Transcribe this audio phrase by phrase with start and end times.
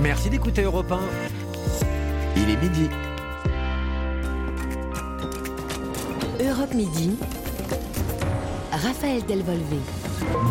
[0.00, 1.00] Merci d'écouter Europe 1.
[2.36, 2.88] Il est midi.
[6.40, 7.16] Europe Midi.
[8.72, 9.76] Raphaël Delvolvé.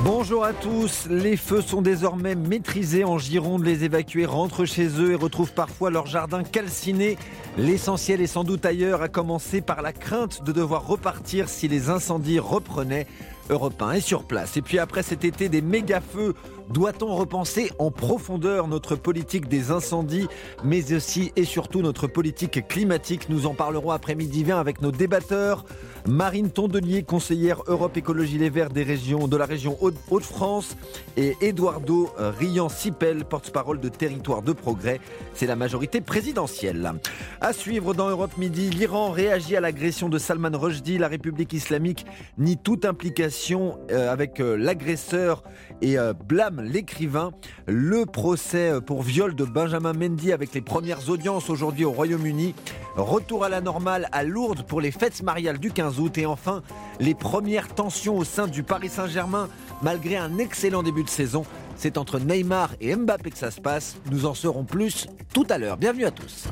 [0.05, 1.07] Bonjour à tous.
[1.09, 3.65] Les feux sont désormais maîtrisés en Gironde.
[3.65, 7.17] Les évacués rentrent chez eux et retrouvent parfois leur jardin calciné.
[7.57, 11.89] L'essentiel est sans doute ailleurs, à commencer par la crainte de devoir repartir si les
[11.89, 13.07] incendies reprenaient.
[13.49, 14.55] Europe 1 est sur place.
[14.55, 16.35] Et puis après cet été des méga feux,
[16.71, 20.27] doit-on repenser en profondeur notre politique des incendies,
[20.63, 23.29] mais aussi et surtout notre politique climatique?
[23.29, 25.65] Nous en parlerons après-midi 20 avec nos débatteurs.
[26.07, 30.75] Marine Tondelier, conseillère Europe Écologie Les Verts de la région Hauts-de-France,
[31.15, 34.99] et Eduardo Rian-Sipel, porte-parole de Territoire de Progrès.
[35.33, 36.93] C'est la majorité présidentielle.
[37.39, 40.97] À suivre dans Europe Midi, l'Iran réagit à l'agression de Salman Rushdie.
[40.97, 42.05] La République islamique
[42.37, 45.43] nie toute implication euh, avec euh, l'agresseur
[45.81, 47.31] et euh, blâme l'écrivain.
[47.67, 52.55] Le procès pour viol de Benjamin Mendy avec les premières audiences aujourd'hui au Royaume-Uni.
[52.95, 56.17] Retour à la normale à Lourdes pour les fêtes mariales du 15 août.
[56.17, 56.61] Et enfin,
[56.99, 59.49] les premières tensions au sein du Paris Saint-Germain,
[59.81, 61.43] malgré un excellent début de saison.
[61.75, 63.95] C'est entre Neymar et Mbappé que ça se passe.
[64.11, 65.77] Nous en saurons plus tout à l'heure.
[65.77, 66.47] Bienvenue à tous.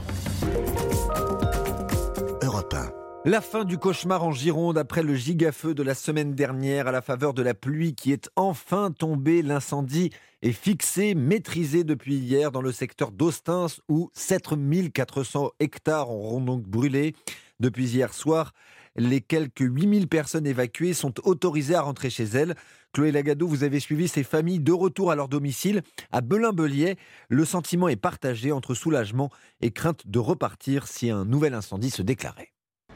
[2.42, 2.99] Europe 1.
[3.26, 7.02] La fin du cauchemar en Gironde après le gigafeu de la semaine dernière à la
[7.02, 9.42] faveur de la pluie qui est enfin tombée.
[9.42, 16.64] L'incendie est fixé, maîtrisé depuis hier dans le secteur d'Austins où 7400 hectares auront donc
[16.64, 17.14] brûlé.
[17.60, 18.54] Depuis hier soir,
[18.96, 22.56] les quelques 8000 personnes évacuées sont autorisées à rentrer chez elles.
[22.94, 26.98] Chloé Lagadou, vous avez suivi ces familles de retour à leur domicile à Belin-Belier.
[27.28, 32.02] Le sentiment est partagé entre soulagement et crainte de repartir si un nouvel incendie se
[32.02, 32.49] déclarait.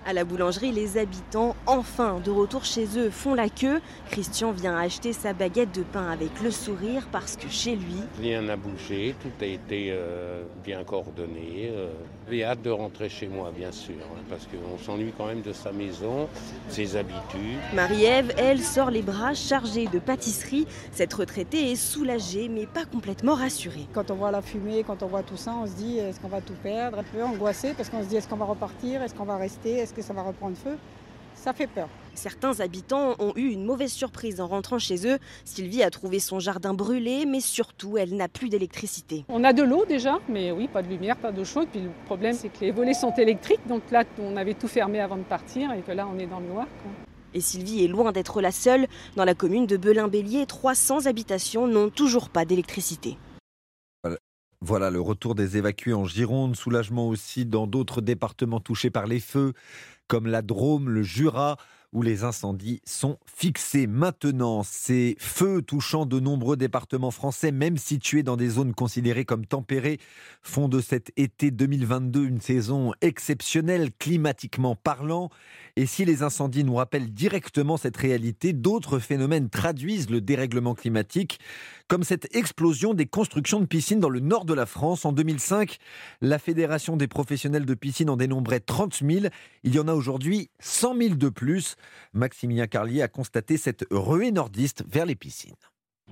[0.06, 3.80] À la boulangerie, les habitants, enfin de retour chez eux, font la queue.
[4.12, 7.96] Christian vient acheter sa baguette de pain avec le sourire parce que chez lui...
[8.20, 11.72] Rien n'a bougé, tout a été euh, bien coordonné.
[11.72, 11.88] Euh,
[12.30, 15.54] j'ai hâte de rentrer chez moi, bien sûr, hein, parce qu'on s'ennuie quand même de
[15.54, 16.28] sa maison,
[16.68, 17.60] ses habitudes.
[17.74, 20.68] Marie-Ève, elle, sort les bras chargés de pâtisserie.
[20.92, 23.88] Cette retraitée est soulagée, mais pas complètement rassurée.
[23.94, 26.28] Quand on voit la fumée, quand on voit tout ça, on se dit est-ce qu'on
[26.28, 27.00] va tout perdre?
[27.00, 29.02] Un peu angoissé parce qu'on se dit est-ce qu'on va repartir?
[29.02, 29.78] Est-ce qu'on va rester?
[29.94, 30.78] Que ça va reprendre feu
[31.36, 31.90] Ça fait peur.
[32.16, 35.18] Certains habitants ont eu une mauvaise surprise en rentrant chez eux.
[35.46, 39.26] Sylvie a trouvé son jardin brûlé, mais surtout, elle n'a plus d'électricité.
[39.30, 41.68] On a de l'eau déjà, mais oui, pas de lumière, pas d'eau chaude.
[41.72, 43.66] Puis le problème, c'est que les volets sont électriques.
[43.68, 46.40] Donc là, on avait tout fermé avant de partir et que là, on est dans
[46.40, 46.68] le noir.
[47.34, 48.88] Et Sylvie est loin d'être la seule.
[49.16, 53.18] Dans la commune de Belin-Bélier, 300 habitations n'ont toujours pas d'électricité.
[54.66, 59.20] Voilà le retour des évacués en Gironde, soulagement aussi dans d'autres départements touchés par les
[59.20, 59.52] feux,
[60.08, 61.58] comme la Drôme, le Jura,
[61.94, 63.88] où les incendies sont fixés.
[63.88, 69.46] Maintenant, ces feux touchant de nombreux départements français, même situés dans des zones considérées comme
[69.46, 70.00] tempérées,
[70.42, 75.30] font de cet été 2022 une saison exceptionnelle climatiquement parlant.
[75.76, 81.40] Et si les incendies nous rappellent directement cette réalité, d'autres phénomènes traduisent le dérèglement climatique,
[81.88, 85.06] comme cette explosion des constructions de piscines dans le nord de la France.
[85.06, 85.78] En 2005,
[86.22, 89.26] la Fédération des professionnels de piscine en dénombrait 30 000.
[89.64, 91.76] Il y en a aujourd'hui 100 000 de plus.
[92.14, 95.56] Maximilien Carlier a constaté cette ruée nordiste vers les piscines.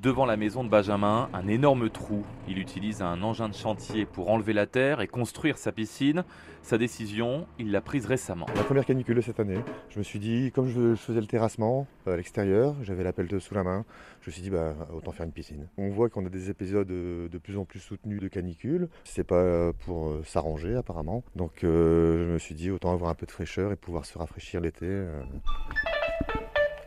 [0.01, 2.25] Devant la maison de Benjamin, un énorme trou.
[2.47, 6.23] Il utilise un engin de chantier pour enlever la terre et construire sa piscine.
[6.63, 8.47] Sa décision, il l'a prise récemment.
[8.56, 9.59] La première canicule de cette année,
[9.90, 13.38] je me suis dit, comme je faisais le terrassement euh, à l'extérieur, j'avais l'appel de
[13.38, 13.85] sous la main,
[14.22, 15.67] je me suis dit, bah, autant faire une piscine.
[15.78, 18.90] On voit qu'on a des épisodes de plus en plus soutenus de canicule.
[19.03, 21.23] C'est pas pour euh, s'arranger apparemment.
[21.35, 24.17] Donc euh, je me suis dit, autant avoir un peu de fraîcheur et pouvoir se
[24.17, 24.88] rafraîchir l'été.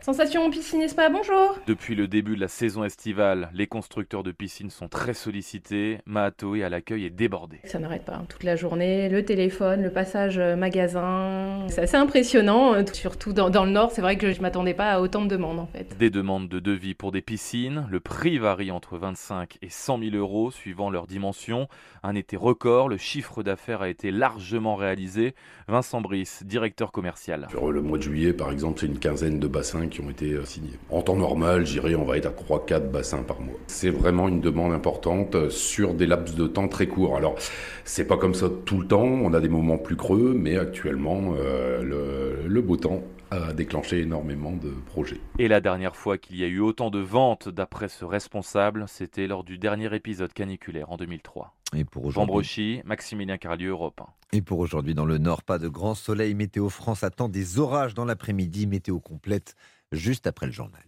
[0.05, 4.31] Sensation piscine et spa, bonjour Depuis le début de la saison estivale, les constructeurs de
[4.31, 5.97] piscines sont très sollicités.
[6.05, 7.57] Mahatoe à l'accueil est débordé.
[7.63, 8.25] Ça n'arrête pas, hein.
[8.29, 11.65] toute la journée, le téléphone, le passage euh, magasin.
[11.69, 14.91] C'est assez impressionnant, euh, surtout dans, le nord, c'est vrai que je ne m'attendais pas
[14.91, 15.97] à autant de demandes en fait.
[15.97, 20.15] Des demandes de devis pour des piscines, le prix varie entre 25 et 100 000
[20.15, 21.67] euros suivant leur dimension.
[22.03, 25.33] Un été record, le chiffre d'affaires a été largement réalisé.
[25.67, 27.47] Vincent Brice, directeur commercial.
[27.49, 30.45] Sur le mois de juillet par exemple, c'est une quinzaine de bassins ont été euh,
[30.45, 30.73] signés.
[30.89, 33.55] En temps normal, j'irai, on va être à 3-4 bassins par mois.
[33.67, 37.17] C'est vraiment une demande importante euh, sur des laps de temps très courts.
[37.17, 37.35] Alors,
[37.83, 41.33] c'est pas comme ça tout le temps, on a des moments plus creux, mais actuellement,
[41.37, 43.01] euh, le beau temps
[43.35, 45.19] a déclenché énormément de projets.
[45.39, 49.27] Et la dernière fois qu'il y a eu autant de ventes d'après ce responsable, c'était
[49.27, 51.55] lors du dernier épisode caniculaire en 2003.
[51.75, 54.37] Et pour Jean Brochy, Maximilien Carlieu, Europe 1.
[54.37, 56.33] Et pour aujourd'hui, dans le Nord, pas de grand soleil.
[56.33, 58.67] Météo France attend des orages dans l'après-midi.
[58.67, 59.55] Météo complète
[59.91, 60.83] juste après le journal.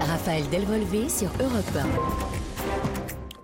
[0.00, 1.76] Raphaël Delvolvé sur Europe
[2.36, 2.39] 1.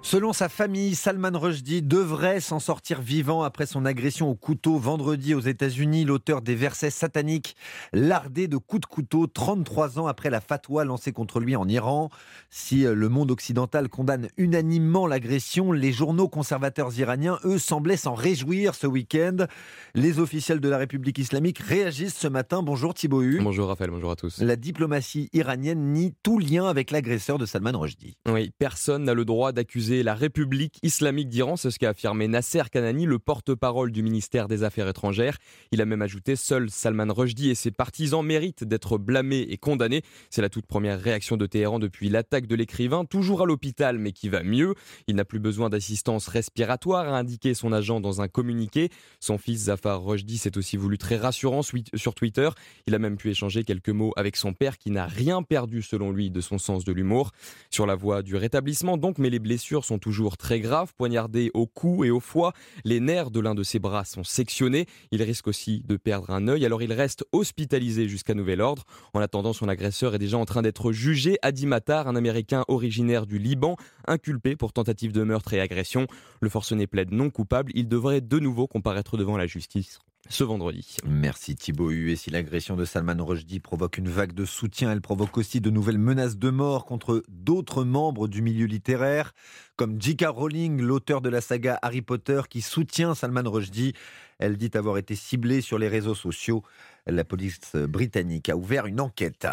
[0.07, 5.35] Selon sa famille, Salman Rushdie devrait s'en sortir vivant après son agression au couteau vendredi
[5.35, 6.05] aux États-Unis.
[6.05, 7.57] L'auteur des versets sataniques
[7.93, 12.09] lardé de coups de couteau 33 ans après la fatwa lancée contre lui en Iran.
[12.51, 18.15] Si euh, le monde occidental condamne unanimement l'agression, les journaux conservateurs iraniens, eux, semblaient s'en
[18.15, 19.39] réjouir ce week-end.
[19.97, 22.63] Les officiels de la République islamique réagissent ce matin.
[22.63, 23.41] Bonjour Thibaut Hu.
[23.43, 24.41] Bonjour Raphaël, bonjour à tous.
[24.41, 28.15] La diplomatie iranienne nie tout lien avec l'agresseur de Salman Rushdie.
[28.29, 32.63] Oui, personne n'a le droit d'accuser la République islamique d'Iran, c'est ce qu'a affirmé Nasser
[32.71, 35.39] Kanani, le porte-parole du ministère des Affaires étrangères.
[35.73, 40.03] Il a même ajouté seul Salman Rushdie et ses partisans méritent d'être blâmés et condamnés.
[40.31, 44.13] C'est la toute première réaction de Téhéran depuis l'attaque de l'écrivain, toujours à l'hôpital mais
[44.13, 44.75] qui va mieux.
[45.07, 48.91] Il n'a plus besoin d'assistance respiratoire, a indiqué son agent dans un communiqué.
[49.21, 52.51] Son fils Zafar Rushdie s'est aussi voulu très rassurant sur Twitter.
[52.87, 56.13] Il a même pu échanger quelques mots avec son père qui n'a rien perdu selon
[56.13, 57.33] lui de son sens de l'humour.
[57.71, 61.67] Sur la voie du rétablissement donc, mais les blessures sont toujours très graves, poignardé au
[61.67, 62.53] cou et au foie.
[62.85, 64.87] Les nerfs de l'un de ses bras sont sectionnés.
[65.13, 68.85] Il risque aussi de perdre un œil, alors il reste hospitalisé jusqu'à nouvel ordre.
[69.15, 71.39] En attendant, son agresseur est déjà en train d'être jugé.
[71.43, 76.07] Adi Matar, un Américain originaire du Liban, inculpé pour tentative de meurtre et agression.
[76.41, 77.73] Le forcené plaide non coupable.
[77.75, 80.97] Il devrait de nouveau comparaître devant la justice ce vendredi.
[81.05, 82.11] Merci Thibaut Hu.
[82.11, 85.71] Et si l'agression de Salman Rushdie provoque une vague de soutien, elle provoque aussi de
[85.71, 89.33] nouvelles menaces de mort contre d'autres membres du milieu littéraire,
[89.77, 90.27] comme J.K.
[90.29, 93.95] Rowling, l'auteur de la saga Harry Potter, qui soutient Salman Rushdie.
[94.39, 96.63] Elle dit avoir été ciblée sur les réseaux sociaux.
[97.09, 99.47] La police britannique a ouvert une enquête.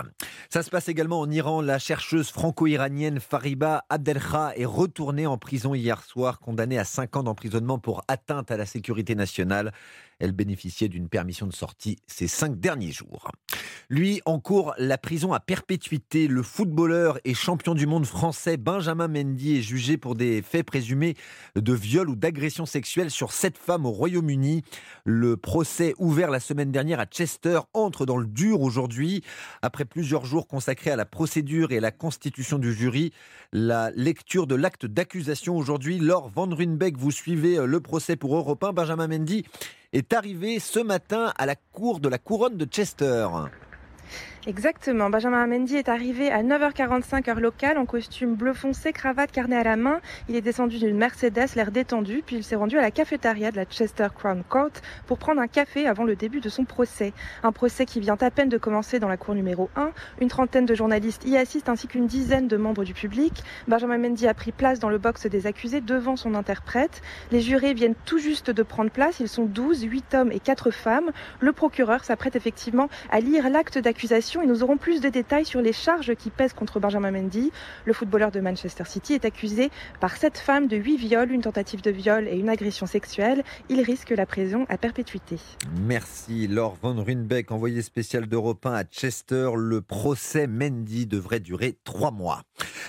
[0.49, 1.61] Ça se passe également en Iran.
[1.61, 7.23] La chercheuse franco-iranienne Fariba Abdelkha est retournée en prison hier soir, condamnée à 5 ans
[7.23, 9.71] d'emprisonnement pour atteinte à la sécurité nationale.
[10.19, 13.29] Elle bénéficiait d'une permission de sortie ces cinq derniers jours.
[13.89, 16.27] Lui encourt la prison à perpétuité.
[16.27, 21.15] Le footballeur et champion du monde français Benjamin Mendy est jugé pour des faits présumés
[21.55, 24.63] de viol ou d'agression sexuelle sur sept femmes au Royaume-Uni.
[25.03, 27.42] Le procès ouvert la semaine dernière à Chester
[27.73, 29.23] entre dans le dur aujourd'hui.
[29.61, 33.11] Après plusieurs jours consacrés à la procédure et à la constitution du jury,
[33.51, 35.99] la lecture de l'acte d'accusation aujourd'hui.
[35.99, 38.73] Laure Van Runbeck, vous suivez le procès pour Europe 1.
[38.73, 39.45] Benjamin Mendy
[39.93, 43.27] est arrivé ce matin à la cour de la couronne de Chester.
[44.45, 45.09] Exactement.
[45.09, 49.63] Benjamin Mendy est arrivé à 9h45 heure locale en costume bleu foncé, cravate, carnet à
[49.63, 50.01] la main.
[50.27, 53.55] Il est descendu d'une Mercedes, l'air détendu, puis il s'est rendu à la cafétéria de
[53.55, 54.73] la Chester Crown Court
[55.07, 57.13] pour prendre un café avant le début de son procès.
[57.41, 59.91] Un procès qui vient à peine de commencer dans la cour numéro 1.
[60.19, 63.43] Une trentaine de journalistes y assistent ainsi qu'une dizaine de membres du public.
[63.69, 67.01] Benjamin Mendy a pris place dans le box des accusés devant son interprète.
[67.31, 69.21] Les jurés viennent tout juste de prendre place.
[69.21, 71.11] Ils sont 12, 8 hommes et 4 femmes.
[71.39, 75.61] Le procureur s'apprête effectivement à lire l'acte d'accusation et nous aurons plus de détails sur
[75.61, 77.51] les charges qui pèsent contre Benjamin Mendy.
[77.85, 79.69] Le footballeur de Manchester City est accusé
[79.99, 83.43] par sept femmes de huit viols, une tentative de viol et une agression sexuelle.
[83.69, 85.37] Il risque la prison à perpétuité.
[85.81, 89.51] Merci Laure Van Runbeck, envoyé spécial d'Europe 1 à Chester.
[89.55, 92.43] Le procès Mendy devrait durer trois mois.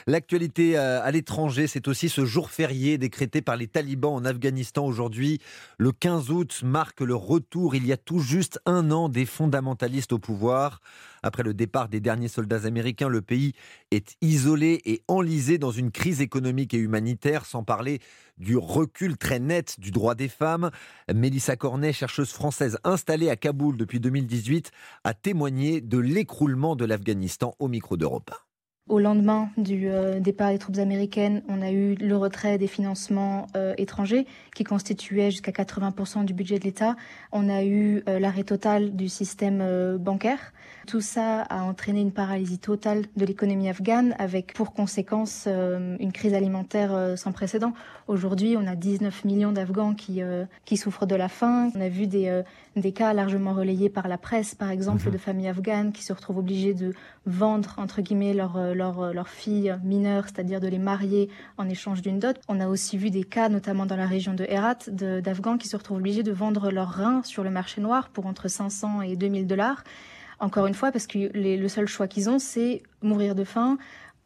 [0.07, 4.85] L'actualité euh, à l'étranger, c'est aussi ce jour férié décrété par les talibans en Afghanistan
[4.85, 5.41] aujourd'hui.
[5.79, 10.13] Le 15 août marque le retour, il y a tout juste un an, des fondamentalistes
[10.13, 10.81] au pouvoir.
[11.25, 13.55] Après le départ des derniers soldats américains, le pays
[13.91, 18.01] est isolé et enlisé dans une crise économique et humanitaire, sans parler
[18.37, 20.71] du recul très net du droit des femmes.
[21.13, 24.71] Mélissa Cornet, chercheuse française installée à Kaboul depuis 2018,
[25.05, 28.31] a témoigné de l'écroulement de l'Afghanistan au micro d'Europe.
[28.87, 33.47] Au lendemain du euh, départ des troupes américaines, on a eu le retrait des financements
[33.57, 36.95] euh, étrangers qui constituaient jusqu'à 80% du budget de l'État.
[37.33, 40.53] On a eu euh, l'arrêt total du système bancaire.
[40.87, 46.35] Tout ça a entraîné une paralysie totale de l'économie afghane avec pour conséquence une crise
[46.35, 47.73] alimentaire sans précédent.
[48.07, 50.21] Aujourd'hui, on a 19 millions d'Afghans qui,
[50.67, 51.71] qui souffrent de la faim.
[51.75, 52.43] On a vu des,
[52.77, 55.13] des cas largement relayés par la presse, par exemple, mhm.
[55.13, 56.93] de familles afghanes qui se retrouvent obligées de
[57.25, 62.19] vendre, entre guillemets, leur leurs leur filles mineures, c'est-à-dire de les marier en échange d'une
[62.19, 62.37] dot.
[62.49, 65.77] On a aussi vu des cas, notamment dans la région de Herat, d'Afghans qui se
[65.77, 69.47] retrouvent obligés de vendre leurs reins sur le marché noir pour entre 500 et 2000
[69.47, 69.85] dollars.
[70.41, 73.79] Encore une fois, parce que le seul choix qu'ils ont, c'est mourir de faim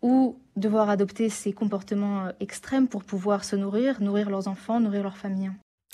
[0.02, 5.02] ou devoir adopter ces comportements euh, extrêmes pour pouvoir se nourrir, nourrir leurs enfants, nourrir
[5.02, 5.50] leurs familles.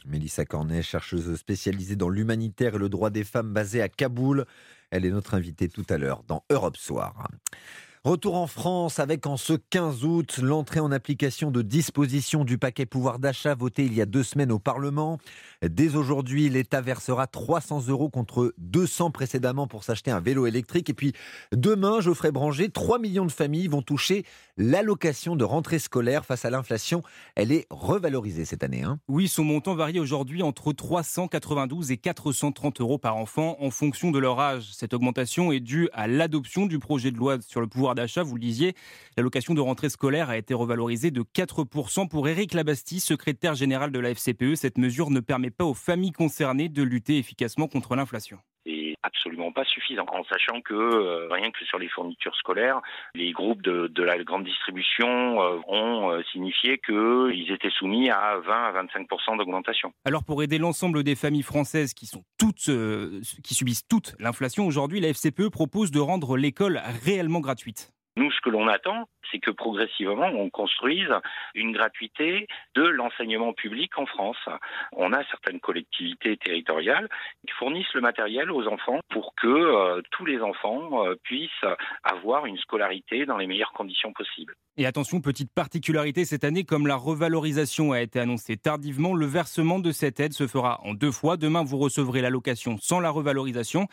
[0.06, 4.44] Mélissa Cornet, chercheuse spécialisée dans l'humanitaire et le droit des femmes basée à Kaboul.
[4.90, 7.28] Elle est notre invitée tout à l'heure dans Europe Soir.
[8.06, 12.84] Retour en France avec en ce 15 août l'entrée en application de dispositions du paquet
[12.84, 15.18] pouvoir d'achat voté il y a deux semaines au Parlement.
[15.62, 20.90] Dès aujourd'hui, l'État versera 300 euros contre 200 précédemment pour s'acheter un vélo électrique.
[20.90, 21.14] Et puis
[21.52, 24.26] demain, Geoffrey Branger, 3 millions de familles vont toucher
[24.58, 27.02] l'allocation de rentrée scolaire face à l'inflation.
[27.36, 28.82] Elle est revalorisée cette année.
[28.82, 28.98] Hein.
[29.08, 34.18] oui, son montant varie aujourd'hui entre 392 et 430 euros par enfant en fonction de
[34.18, 34.68] leur âge.
[34.74, 38.22] Cette augmentation est due à l'adoption du projet de loi sur le pouvoir d'achat.
[38.22, 38.74] Vous le disiez,
[39.16, 43.98] l'allocation de rentrée scolaire a été revalorisée de 4% pour Éric Labastie, secrétaire général de
[43.98, 44.54] la FCPE.
[44.54, 48.38] Cette mesure ne permet pas aux familles concernées de lutter efficacement contre l'inflation
[49.04, 52.80] absolument pas suffisant, en sachant que euh, rien que sur les fournitures scolaires,
[53.14, 58.52] les groupes de, la grande distribution euh, ont euh, signifié qu'ils étaient soumis à 20
[58.52, 59.92] à 25% d'augmentation.
[60.04, 62.70] Alors pour aider l'ensemble des familles françaises qui sont toutes,
[63.42, 67.93] qui subissent toute l'inflation aujourd'hui, la FCPE propose de rendre l'école réellement gratuite.
[68.16, 71.08] Nous, ce que l'on attend, c'est que progressivement, on construise
[71.54, 74.36] une gratuité de l'enseignement public en France.
[74.92, 77.08] On a certaines collectivités territoriales
[77.46, 81.50] qui fournissent le matériel aux enfants pour que euh, tous les enfants euh, puissent
[82.04, 84.54] avoir une scolarité dans les meilleures conditions possibles.
[84.76, 89.80] Et attention, petite particularité cette année, comme la revalorisation a été annoncée tardivement, le versement
[89.80, 91.36] de cette aide se fera en deux fois.
[91.36, 93.88] Demain, vous recevrez l'allocation sans la revalorisation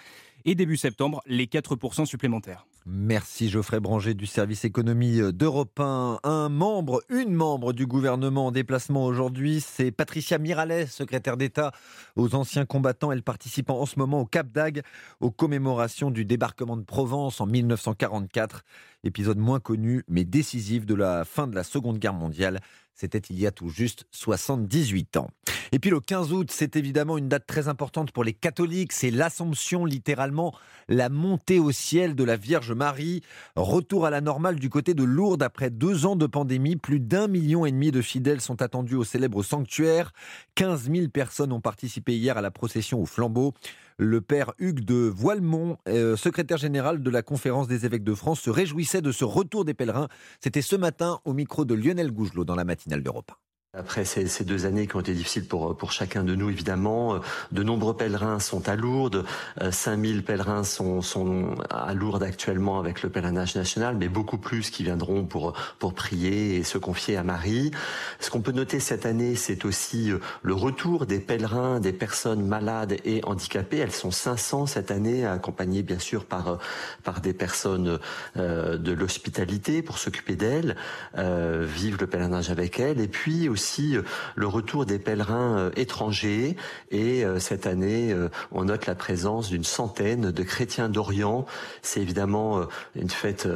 [0.46, 2.66] et début septembre, les 4% supplémentaires.
[2.88, 6.20] Merci Geoffrey Branger du service économie d'Europe 1.
[6.24, 11.74] Un membre, une membre du gouvernement en déplacement aujourd'hui, c'est Patricia Miralles, secrétaire d'État
[12.16, 13.12] aux anciens combattants.
[13.12, 14.82] Elle participe en ce moment au Cap d'Agde
[15.20, 18.64] aux commémorations du débarquement de Provence en 1944,
[19.04, 22.62] épisode moins connu mais décisif de la fin de la Seconde Guerre mondiale.
[22.94, 25.30] C'était il y a tout juste 78 ans.
[25.72, 28.92] Et puis le 15 août, c'est évidemment une date très importante pour les catholiques.
[28.92, 30.54] C'est l'Assomption, littéralement,
[30.90, 33.22] la montée au ciel de la Vierge Marie.
[33.56, 36.76] Retour à la normale du côté de Lourdes après deux ans de pandémie.
[36.76, 40.12] Plus d'un million et demi de fidèles sont attendus au célèbre sanctuaire.
[40.56, 43.54] 15 000 personnes ont participé hier à la procession au flambeau.
[44.03, 48.41] Le père Hugues de Voilemont, euh, secrétaire général de la Conférence des évêques de France,
[48.41, 50.08] se réjouissait de ce retour des pèlerins.
[50.39, 53.31] C'était ce matin au micro de Lionel Gougelot dans la matinale d'Europe.
[53.74, 57.20] Après ces, deux années qui ont été difficiles pour, pour chacun de nous, évidemment, euh,
[57.54, 59.24] de nombreux pèlerins sont à Lourdes,
[59.72, 64.84] 5000 euh, pèlerins sont, à Lourdes actuellement avec le pèlerinage national, mais beaucoup plus qui
[64.84, 67.72] viendront pour, pour prier et se confier à Marie.
[68.20, 72.46] Ce qu'on peut noter cette année, c'est aussi euh, le retour des pèlerins, des personnes
[72.46, 73.78] malades et handicapées.
[73.78, 76.58] Elles sont 500 cette année, accompagnées bien sûr par,
[77.06, 78.00] par des personnes
[78.36, 80.75] de l'hospitalité pour s'occuper d'elles,
[81.18, 84.01] euh, vivre le pèlerinage avec elles, et puis aussi aussi euh,
[84.36, 86.58] le retour des pèlerins euh, étrangers.
[86.89, 88.15] Et euh, cette année,
[88.51, 91.46] on note la présence d'une centaine de chrétiens d'Orient.
[91.84, 92.62] C'est évidemment
[92.96, 93.48] une fête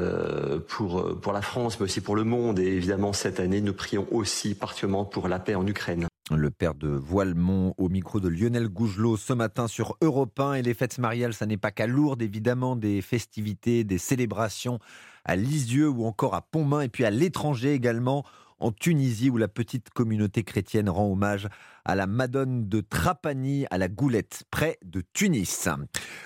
[0.68, 2.60] pour, pour la France, mais aussi pour le monde.
[2.60, 6.08] Et évidemment, cette année, nous prions aussi particulièrement pour la paix en Ukraine.
[6.32, 10.62] Le père de Voilemont au micro de Lionel Gougelot ce matin sur Europe 1 et
[10.62, 14.80] les fêtes mariales, ça n'est pas qu'à Lourdes évidemment, des festivités, des célébrations
[15.24, 18.24] à Lisieux ou encore à Pontmain et puis à l'étranger également
[18.60, 21.48] en Tunisie où la petite communauté chrétienne rend hommage
[21.84, 25.68] à la Madone de Trapani à la Goulette, près de Tunis.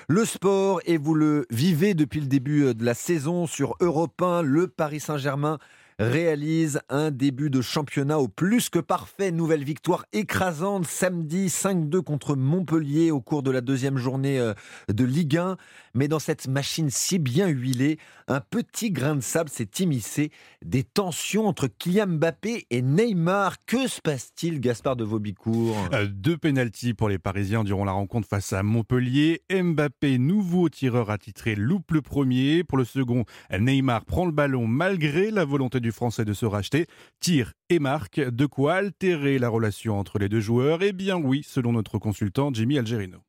[0.07, 4.41] Le sport, et vous le vivez depuis le début de la saison sur Europe 1,
[4.41, 5.59] le Paris Saint-Germain
[5.99, 9.31] réalise un début de championnat au plus que parfait.
[9.31, 14.53] Nouvelle victoire écrasante samedi 5-2 contre Montpellier au cours de la deuxième journée euh,
[14.87, 15.57] de Ligue 1.
[15.93, 20.31] Mais dans cette machine si bien huilée, un petit grain de sable s'est immiscé.
[20.63, 23.57] Des tensions entre Kylian Mbappé et Neymar.
[23.65, 28.27] Que se passe-t-il, Gaspard de Vaubicourt euh, Deux pénalties pour les Parisiens durant la rencontre
[28.27, 29.41] face à Montpellier.
[29.51, 32.63] Mbappé, nouveau tireur attitré, loupe le premier.
[32.63, 36.85] Pour le second, Neymar prend le ballon malgré la volonté du Français de se racheter.
[37.19, 38.19] Tire et marque.
[38.19, 42.51] De quoi altérer la relation entre les deux joueurs Eh bien oui, selon notre consultant
[42.53, 43.19] Jimmy Algerino.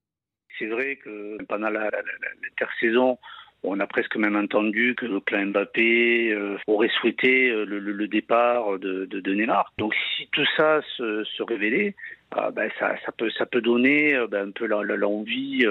[0.58, 3.18] C'est vrai que pendant l'intersaison,
[3.62, 8.78] on a presque même entendu que le clan Mbappé euh, aurait souhaité euh, le, départ
[8.78, 9.72] de, de, Neymar.
[9.78, 11.94] Donc si tout ça se, révélait,
[12.36, 15.64] ah, ben, ça, peut, ça peut donner euh, ben, un peu l'envie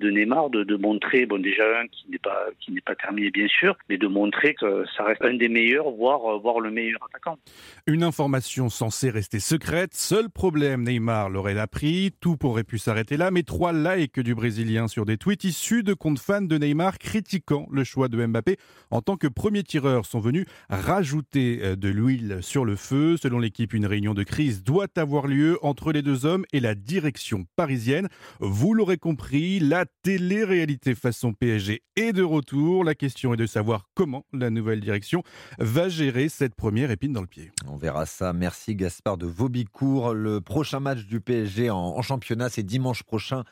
[0.00, 3.30] de Neymar de, de montrer, bon déjà un qui n'est pas qui n'est pas terminé
[3.30, 7.00] bien sûr, mais de montrer que ça reste un des meilleurs, voire voire le meilleur
[7.08, 7.38] attaquant.
[7.86, 9.94] Une information censée rester secrète.
[9.94, 12.12] Seul problème, Neymar l'aurait appris.
[12.20, 15.94] Tout pourrait pu s'arrêter là, mais trois likes du Brésilien sur des tweets issus de
[15.94, 18.56] comptes fans de Neymar critiquant le choix de Mbappé
[18.90, 23.16] en tant que premier tireur sont venus rajouter euh, de l'huile sur le feu.
[23.16, 26.74] Selon l'équipe, une réunion de crise doit avoir lieu entre les deux hommes et la
[26.74, 28.08] direction parisienne.
[28.38, 32.84] Vous l'aurez compris, la télé-réalité façon PSG est de retour.
[32.84, 35.22] La question est de savoir comment la nouvelle direction
[35.58, 37.50] va gérer cette première épine dans le pied.
[37.66, 38.34] On verra ça.
[38.34, 40.12] Merci Gaspard de Vaubicourt.
[40.12, 43.44] Le prochain match du PSG en, en championnat, c'est dimanche prochain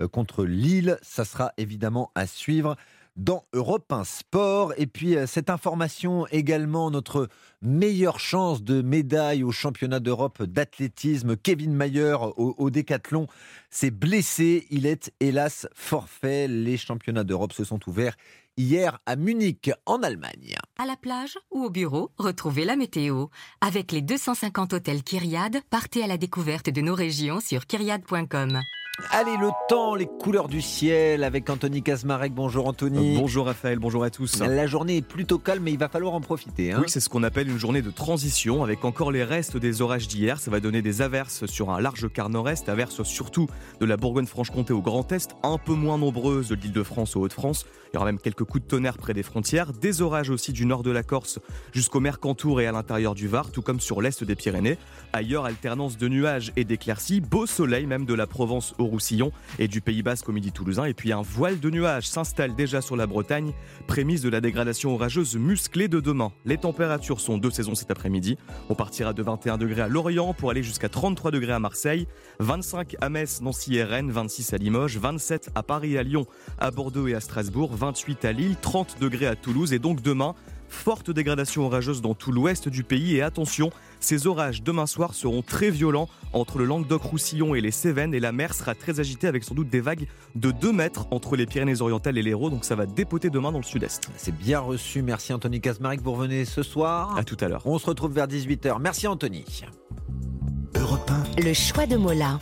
[0.00, 0.98] euh, contre Lille.
[1.02, 2.76] Ça sera évidemment à suivre
[3.16, 4.72] dans Europe 1 Sport.
[4.76, 7.28] Et puis euh, cette information également, notre
[7.60, 13.26] meilleure chance de médaille au championnat d'Europe d'athlétisme, Kevin Mayer au, au décathlon
[13.70, 14.66] s'est blessé.
[14.70, 16.48] Il est hélas forfait.
[16.48, 18.16] Les championnats d'Europe se sont ouverts
[18.56, 20.56] hier à Munich, en Allemagne.
[20.78, 23.26] À la plage ou au bureau, retrouvez la météo.
[23.60, 28.60] Avec les 250 hôtels Kyriade, partez à la découverte de nos régions sur kyriade.com.
[29.10, 32.34] Allez, le temps, les couleurs du ciel avec Anthony Kazmarek.
[32.34, 33.16] Bonjour Anthony.
[33.16, 34.38] Bonjour Raphaël, bonjour à tous.
[34.40, 36.72] La journée est plutôt calme, mais il va falloir en profiter.
[36.72, 36.80] Hein.
[36.82, 40.08] oui, c'est ce qu'on appelle une journée de transition avec encore les restes des orages
[40.08, 40.38] d'hier.
[40.38, 43.48] Ça va donner des averses sur un large quart nord-est, averses surtout
[43.80, 47.64] de la Bourgogne-Franche-Comté au Grand Est, un peu moins nombreuses de l'Île-de-France au Hauts-de-France.
[47.92, 50.64] Il y aura même quelques coups de tonnerre près des frontières, des orages aussi du
[50.64, 51.40] nord de la Corse
[51.72, 54.78] jusqu'au Mercantour et à l'intérieur du Var, tout comme sur l'est des Pyrénées.
[55.12, 59.68] Ailleurs, alternance de nuages et d'éclaircies, beau soleil même de la Provence au Roussillon et
[59.68, 60.86] du Pays Basque au Midi Toulousain.
[60.86, 63.52] Et puis un voile de nuages s'installe déjà sur la Bretagne,
[63.86, 66.32] prémisse de la dégradation orageuse musclée de demain.
[66.46, 68.38] Les températures sont de saison cet après-midi.
[68.70, 72.06] On partira de 21 degrés à Lorient pour aller jusqu'à 33 degrés à Marseille,
[72.38, 76.26] 25 à Metz, Nancy et Rennes, 26 à Limoges, 27 à Paris et à Lyon,
[76.58, 80.36] à Bordeaux et à Strasbourg, 28 à Lille, 30 degrés à Toulouse et donc demain,
[80.68, 85.42] forte dégradation orageuse dans tout l'ouest du pays et attention, ces orages demain soir seront
[85.42, 89.42] très violents entre le Languedoc-Roussillon et les Cévennes et la mer sera très agitée avec
[89.42, 92.86] sans doute des vagues de 2 mètres entre les Pyrénées-Orientales et l'Hérault, donc ça va
[92.86, 94.10] dépoter demain dans le sud-est.
[94.16, 97.18] C'est bien reçu, merci Anthony Kazmarek, vous revenez ce soir.
[97.18, 97.62] À tout à l'heure.
[97.64, 98.76] On se retrouve vers 18h.
[98.80, 99.44] Merci Anthony.
[101.36, 102.38] Le choix de Mola.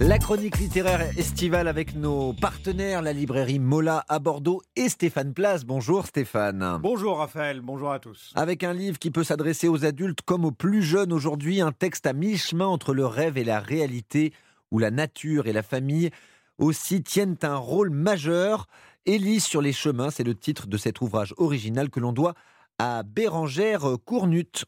[0.00, 5.64] La chronique littéraire estivale avec nos partenaires, la librairie Mola à Bordeaux et Stéphane Place.
[5.64, 6.78] Bonjour Stéphane.
[6.80, 8.30] Bonjour Raphaël, bonjour à tous.
[8.36, 12.06] Avec un livre qui peut s'adresser aux adultes comme aux plus jeunes aujourd'hui, un texte
[12.06, 14.32] à mi-chemin entre le rêve et la réalité,
[14.70, 16.10] où la nature et la famille
[16.58, 18.68] aussi tiennent un rôle majeur.
[19.04, 22.34] Élise sur les chemins, c'est le titre de cet ouvrage original que l'on doit
[22.78, 24.64] à Bérangère Cournut.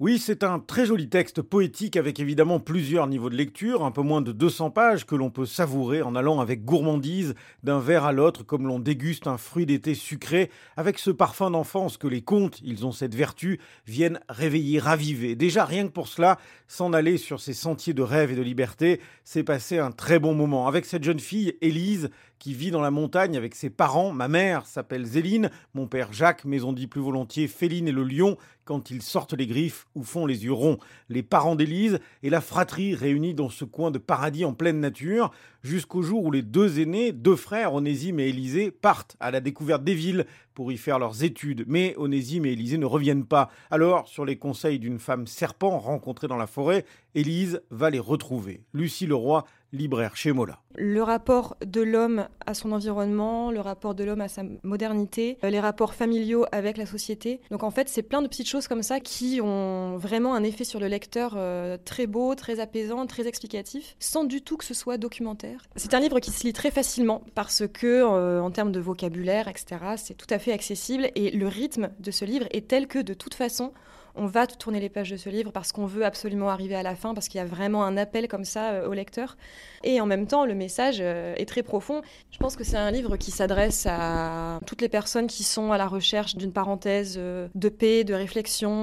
[0.00, 4.02] Oui, c'est un très joli texte poétique avec évidemment plusieurs niveaux de lecture, un peu
[4.02, 7.34] moins de 200 pages que l'on peut savourer en allant avec gourmandise
[7.64, 11.96] d'un verre à l'autre comme l'on déguste un fruit d'été sucré avec ce parfum d'enfance
[11.96, 13.58] que les contes, ils ont cette vertu,
[13.88, 15.34] viennent réveiller, raviver.
[15.34, 19.00] Déjà rien que pour cela, s'en aller sur ces sentiers de rêve et de liberté,
[19.24, 22.08] c'est passer un très bon moment avec cette jeune fille Élise
[22.38, 24.12] qui vit dans la montagne avec ses parents.
[24.12, 28.04] Ma mère s'appelle Zéline, mon père Jacques, mais on dit plus volontiers Féline et le
[28.04, 28.36] lion
[28.68, 30.76] quand ils sortent les griffes ou font les yeux ronds.
[31.08, 35.30] Les parents d'Élise et la fratrie réunis dans ce coin de paradis en pleine nature,
[35.62, 39.84] jusqu'au jour où les deux aînés, deux frères, Onésime et Élisée, partent à la découverte
[39.84, 41.64] des villes pour y faire leurs études.
[41.66, 43.48] Mais Onésime et Élisée ne reviennent pas.
[43.70, 48.64] Alors, sur les conseils d'une femme serpent rencontrée dans la forêt, Élise va les retrouver.
[48.74, 50.60] Lucie Leroy libraire chez Mola.
[50.76, 55.50] Le rapport de l'homme à son environnement, le rapport de l'homme à sa modernité, euh,
[55.50, 57.40] les rapports familiaux avec la société.
[57.50, 60.64] Donc en fait, c'est plein de petites choses comme ça qui ont vraiment un effet
[60.64, 64.74] sur le lecteur euh, très beau, très apaisant, très explicatif, sans du tout que ce
[64.74, 65.64] soit documentaire.
[65.76, 69.48] C'est un livre qui se lit très facilement parce que euh, en termes de vocabulaire,
[69.48, 72.98] etc., c'est tout à fait accessible et le rythme de ce livre est tel que
[72.98, 73.72] de toute façon,
[74.18, 76.94] on va tourner les pages de ce livre parce qu'on veut absolument arriver à la
[76.94, 79.36] fin, parce qu'il y a vraiment un appel comme ça euh, au lecteur.
[79.84, 82.02] Et en même temps, le message euh, est très profond.
[82.30, 85.78] Je pense que c'est un livre qui s'adresse à toutes les personnes qui sont à
[85.78, 88.78] la recherche d'une parenthèse euh, de paix, de réflexion,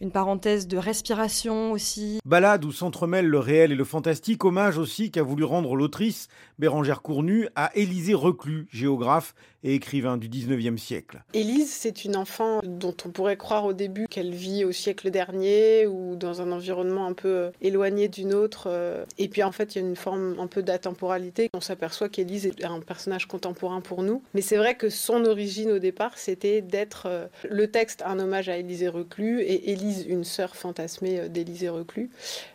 [0.00, 2.20] une parenthèse de respiration aussi.
[2.24, 7.02] Balade où s'entremêlent le réel et le fantastique, hommage aussi qu'a voulu rendre l'autrice Bérangère
[7.02, 11.22] Cournu à Élisée Reclus, géographe et écrivain du 19e siècle.
[11.34, 15.86] Élise, c'est une enfant dont on pourrait croire au début qu'elle vit au siècle dernier
[15.86, 18.64] ou dans un environnement un peu euh, éloigné d'une autre.
[18.66, 19.04] Euh.
[19.16, 21.50] Et puis en fait, il y a une forme un peu d'atemporalité.
[21.54, 24.22] On s'aperçoit qu'Élise est un personnage contemporain pour nous.
[24.34, 28.48] Mais c'est vrai que son origine au départ, c'était d'être euh, le texte un hommage
[28.48, 32.10] à Élisée Reclus et Élise une sœur fantasmée d'Élisée Reclus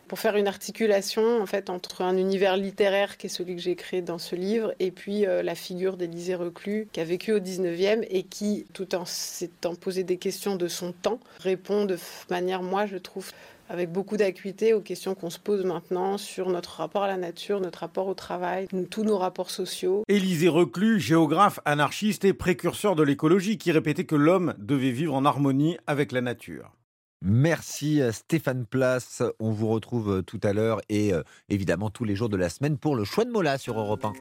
[0.08, 3.74] pour faire une articulation en fait entre un univers littéraire qui est celui que j'ai
[3.74, 8.06] créé dans ce livre et puis la figure d'Élisée Reclus qui a vécu au 19e
[8.10, 12.86] et qui, tout en s'étant posé des questions de son temps, répond de manière, moi,
[12.86, 13.30] je trouve,
[13.68, 17.60] avec beaucoup d'acuité aux questions qu'on se pose maintenant sur notre rapport à la nature,
[17.60, 20.02] notre rapport au travail, tous nos rapports sociaux.
[20.08, 25.24] Élisée Reclus, géographe, anarchiste et précurseur de l'écologie, qui répétait que l'homme devait vivre en
[25.24, 26.72] harmonie avec la nature.
[27.26, 29.22] Merci Stéphane Place.
[29.40, 31.12] On vous retrouve tout à l'heure et
[31.48, 34.12] évidemment tous les jours de la semaine pour le choix de Mola sur Europe 1.